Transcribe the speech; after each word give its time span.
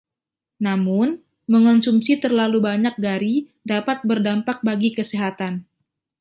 Namun, 0.65 1.07
mengonsumsi 1.51 2.13
terlalu 2.23 2.57
banyak 2.67 2.95
garri 3.05 3.35
dapat 3.71 3.97
berdampak 4.09 4.57
bagi 4.67 4.89
kesehatan. 4.97 5.53